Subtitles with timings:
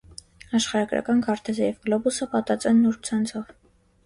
[0.59, 3.55] Աշխարհագրական քարտեզը և գլոբուսը, պատած են նուրբ ցանցով։